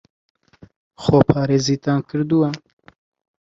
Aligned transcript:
خۆپارێزیتان 1.03 1.99
کردووە؟ 2.09 2.49